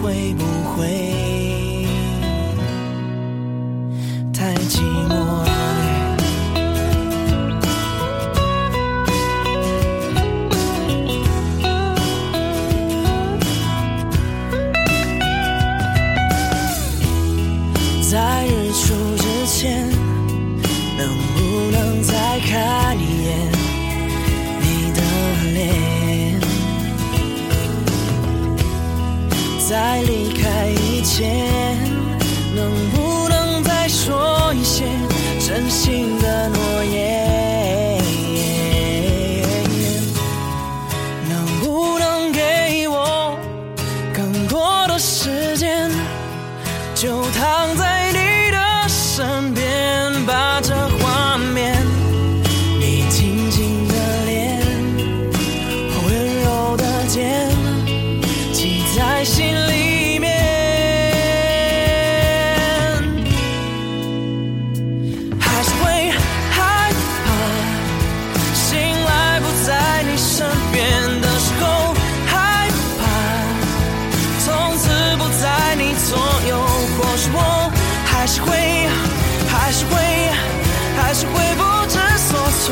[0.00, 1.31] 会不会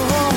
[0.01, 0.30] to hold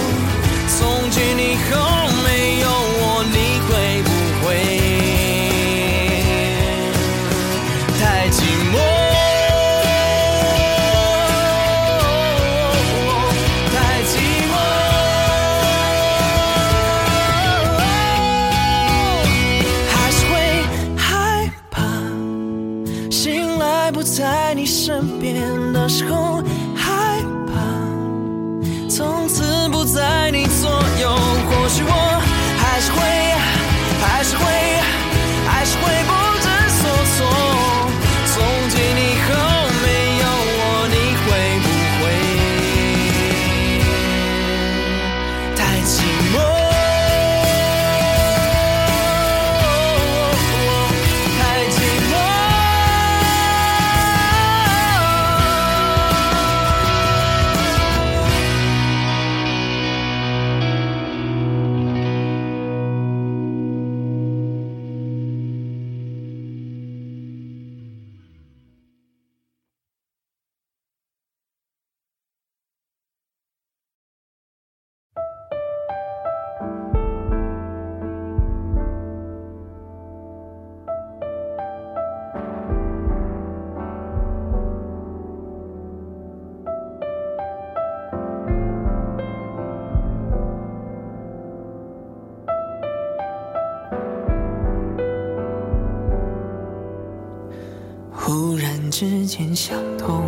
[99.65, 100.25] 想通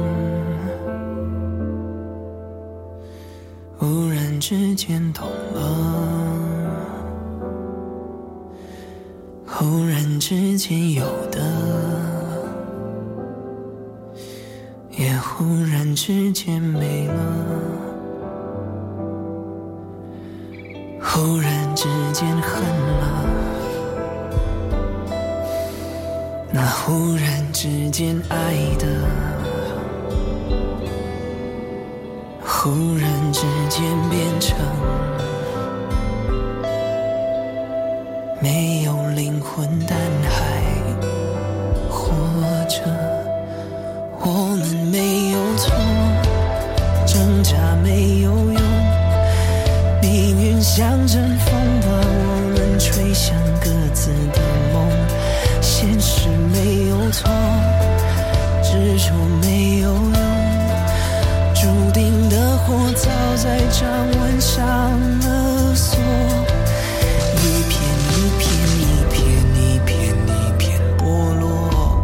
[3.78, 6.80] 忽然之间懂了。
[9.46, 11.42] 忽然之间有的。
[14.92, 17.14] 也忽然之间没了。
[21.02, 23.45] 忽然之间恨了。
[26.58, 28.88] 那忽然之间爱的，
[32.42, 34.58] 忽然之间变成
[38.40, 40.00] 没有灵魂，但
[40.30, 40.64] 还
[41.90, 42.14] 活
[42.70, 42.80] 着。
[44.22, 45.76] 我们没有错，
[47.06, 47.52] 挣扎
[47.84, 48.35] 没有。
[62.68, 63.08] 我早
[63.38, 63.88] 在掌
[64.20, 64.66] 纹上
[65.20, 66.00] 了锁，
[67.38, 67.40] 一
[67.70, 67.78] 片
[68.10, 68.44] 一片
[68.82, 69.16] 一片
[69.56, 69.94] 一片
[70.26, 71.04] 一片剥
[71.40, 72.04] 落，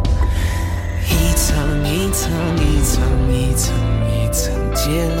[1.08, 1.50] 一层
[1.84, 3.74] 一层一层一层
[4.06, 4.82] 一层揭
[5.16, 5.20] 露，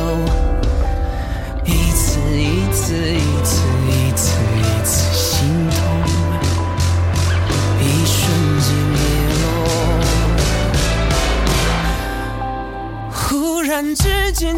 [1.64, 3.58] 一次一次一次
[3.88, 5.76] 一次一次心痛，
[7.80, 8.20] 一瞬
[8.60, 9.02] 间跌
[9.42, 9.44] 落，
[13.10, 14.52] 忽然之间。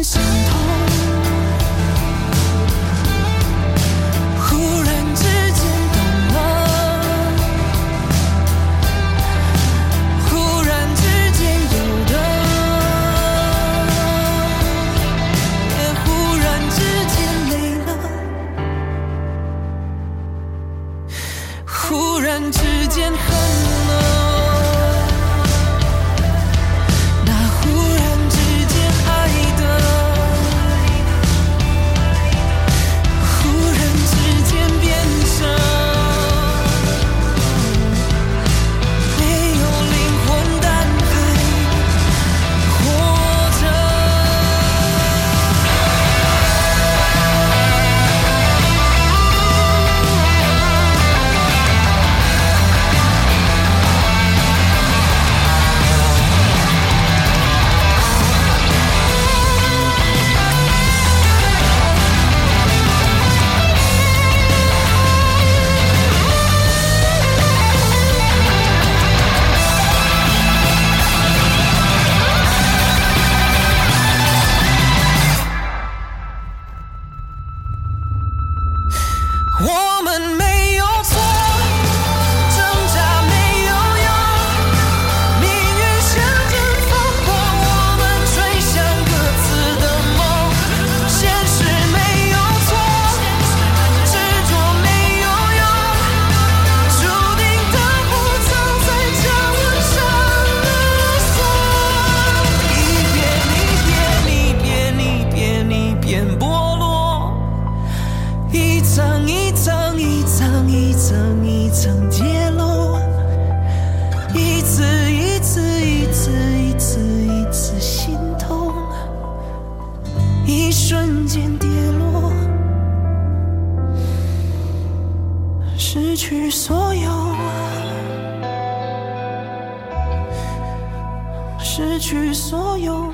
[132.47, 133.11] 所有。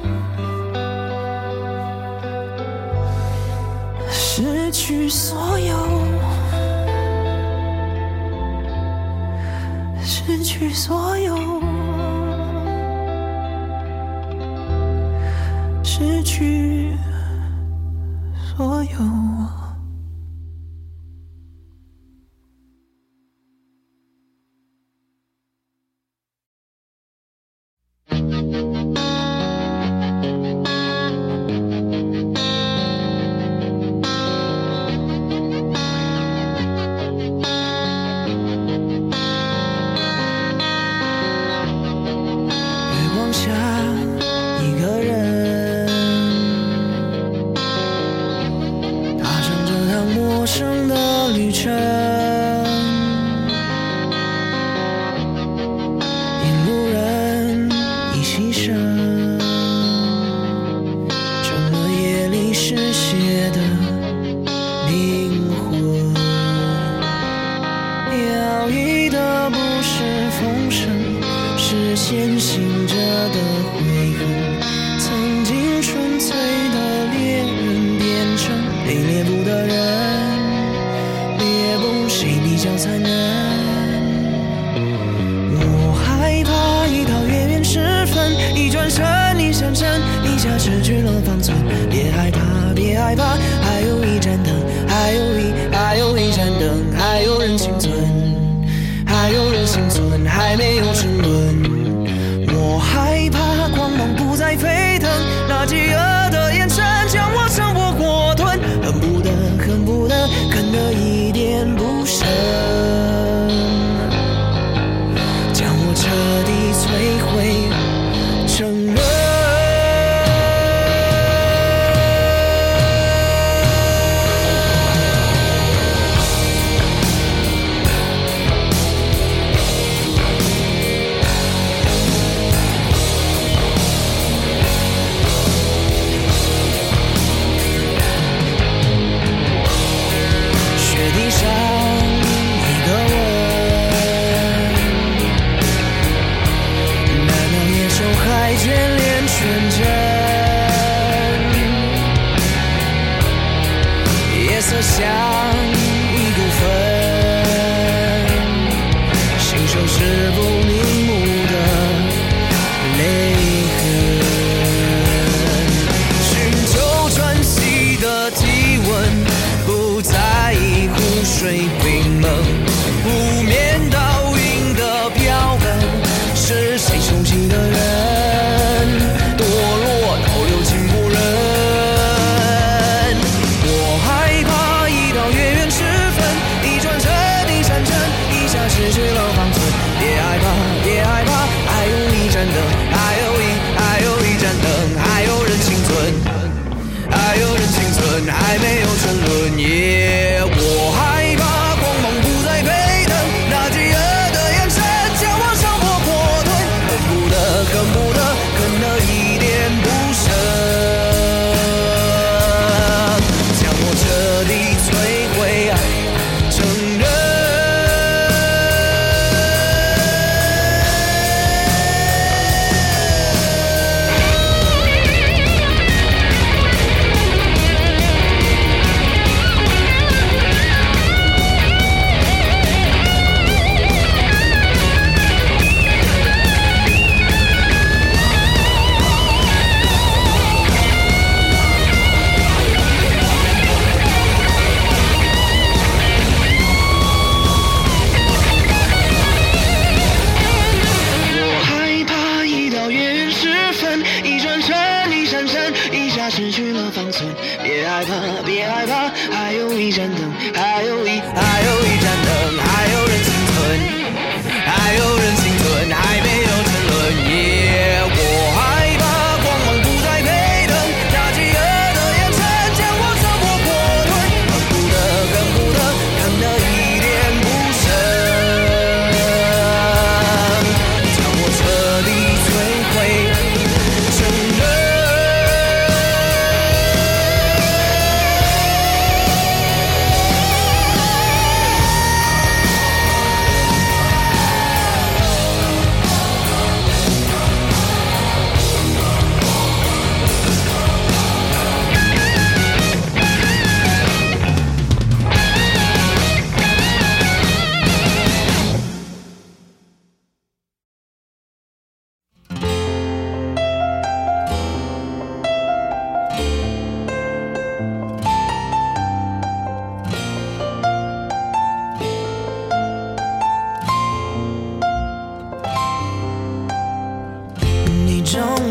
[4.09, 5.73] 失去所有，
[10.03, 11.37] 失去所有，
[15.81, 16.91] 失去
[18.35, 19.60] 所有。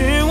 [0.00, 0.29] 是。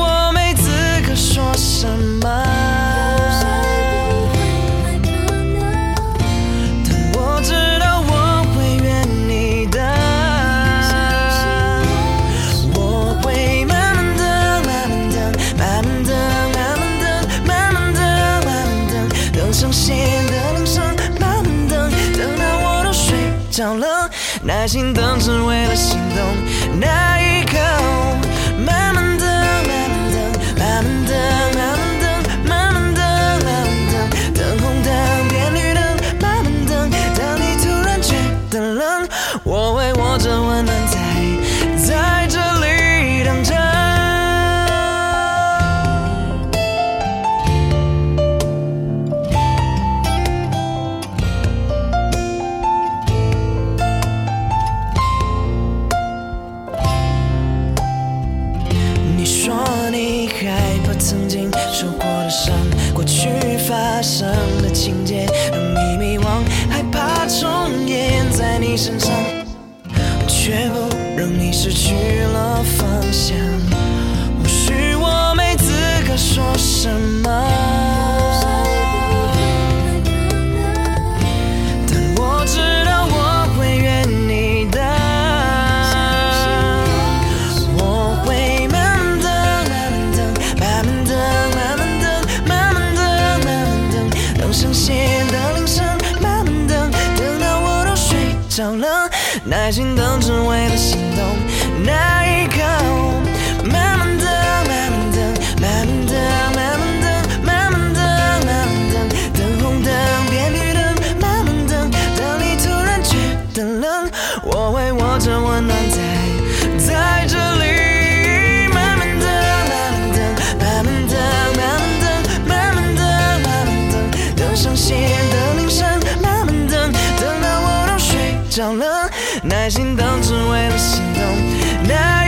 [129.60, 132.19] 耐心等，只为了心动。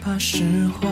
[0.00, 0.88] 怕实话，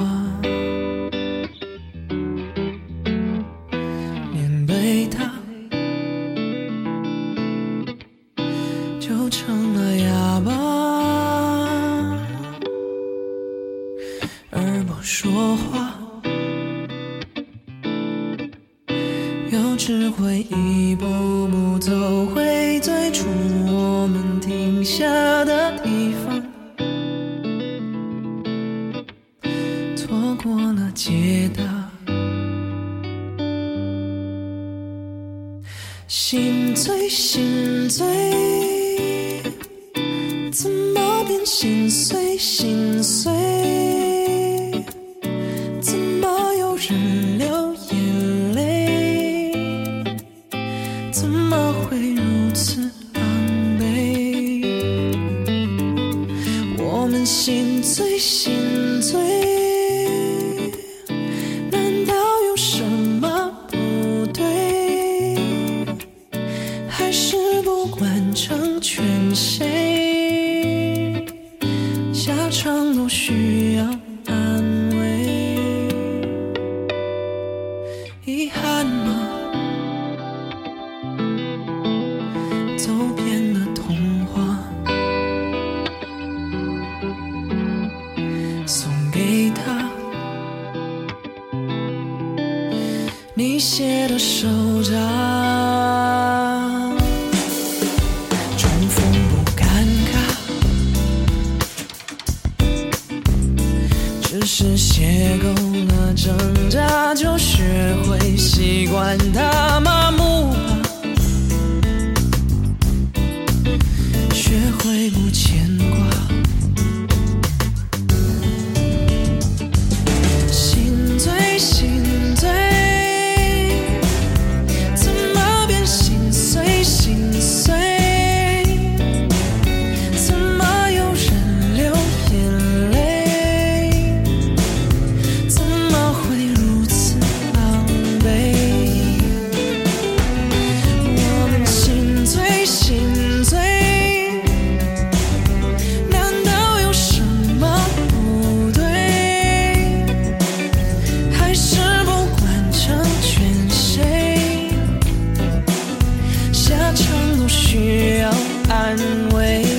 [157.54, 158.30] 需要
[158.68, 158.96] 安
[159.32, 159.73] 慰。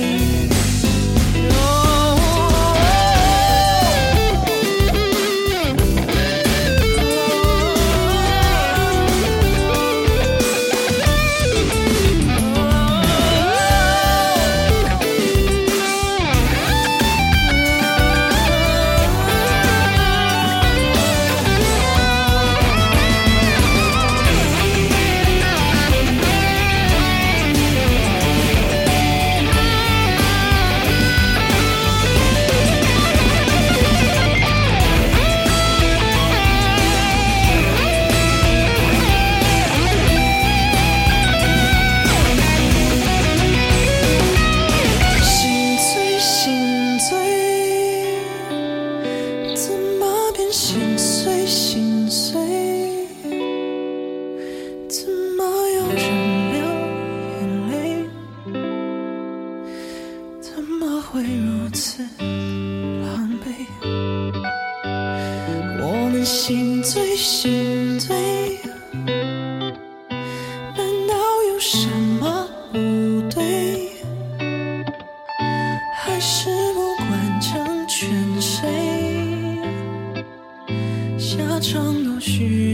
[81.68, 82.65] 承诺许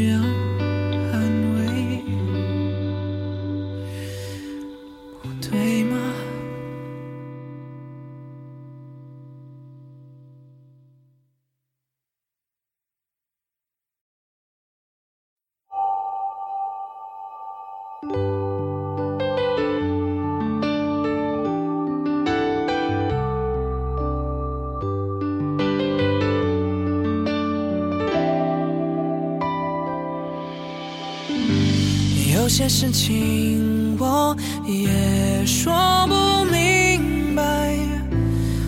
[32.62, 35.72] 些事情我也说
[36.06, 37.76] 不明白。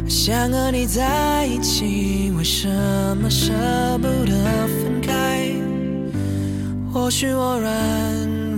[0.09, 2.67] 想和你在一起为什
[3.19, 3.53] 么舍
[3.99, 4.35] 不得
[4.67, 5.53] 分开？
[6.93, 7.73] 或许我软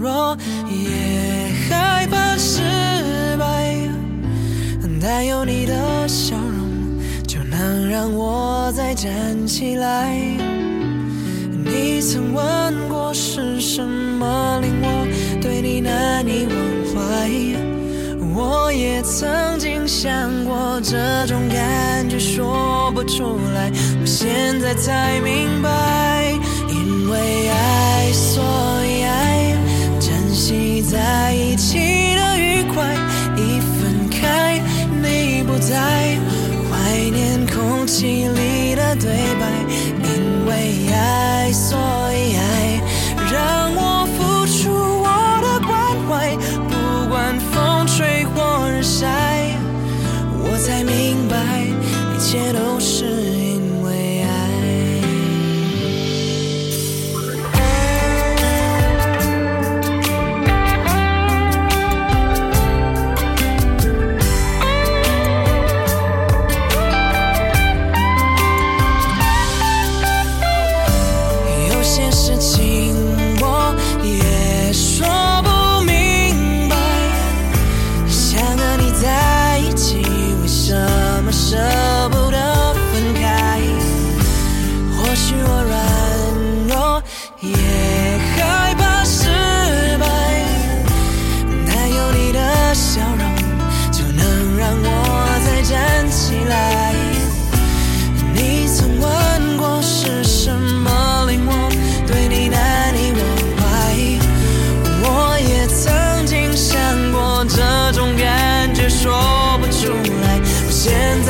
[0.01, 0.35] 弱
[0.71, 2.63] 也害怕失
[3.39, 3.77] 败
[5.03, 10.17] 但有你的笑容就能让我再站起来。
[11.69, 14.96] 你曾问过是什么令我
[15.87, 16.57] 难你忘
[16.93, 17.31] 怀。
[18.35, 23.71] 我也曾经想过这种感觉说不出来，
[24.01, 26.06] 我现在才明白。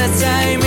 [0.09, 0.66] 在。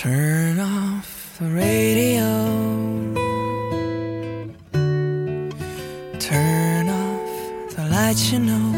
[0.00, 2.22] Turn off the radio.
[6.20, 8.72] Turn off the lights, you know.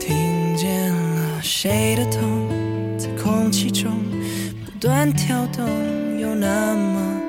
[0.00, 2.48] 听见了谁的痛，
[2.98, 3.92] 在空气中
[4.64, 7.20] 不断跳动，有那么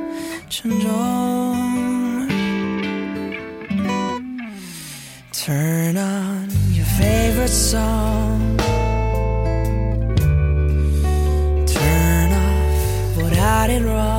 [0.50, 1.58] 沉重。
[5.34, 8.35] Turn on your favorite song.
[13.68, 14.15] right wrong.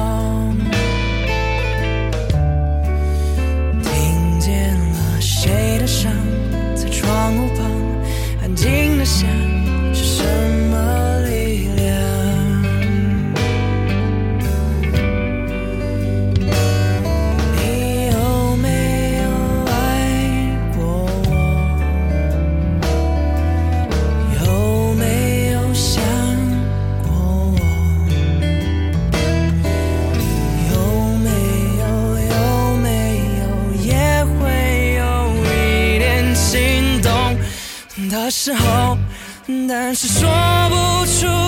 [39.68, 40.28] 但是说
[40.68, 41.45] 不出